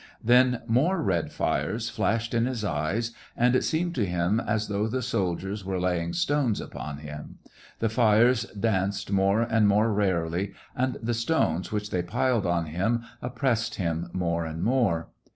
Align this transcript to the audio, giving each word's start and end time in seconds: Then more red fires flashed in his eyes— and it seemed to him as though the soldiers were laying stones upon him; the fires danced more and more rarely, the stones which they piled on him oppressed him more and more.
Then 0.23 0.63
more 0.65 0.99
red 0.99 1.31
fires 1.31 1.89
flashed 1.91 2.33
in 2.33 2.47
his 2.47 2.63
eyes— 2.65 3.11
and 3.37 3.55
it 3.55 3.63
seemed 3.63 3.93
to 3.93 4.03
him 4.07 4.39
as 4.39 4.67
though 4.67 4.87
the 4.87 5.03
soldiers 5.03 5.63
were 5.63 5.79
laying 5.79 6.13
stones 6.13 6.59
upon 6.59 6.97
him; 6.97 7.37
the 7.77 7.87
fires 7.87 8.45
danced 8.45 9.11
more 9.11 9.41
and 9.41 9.67
more 9.67 9.93
rarely, 9.93 10.53
the 10.75 11.13
stones 11.13 11.71
which 11.71 11.91
they 11.91 12.01
piled 12.01 12.47
on 12.47 12.65
him 12.65 13.03
oppressed 13.21 13.75
him 13.75 14.09
more 14.11 14.43
and 14.43 14.63
more. 14.63 15.09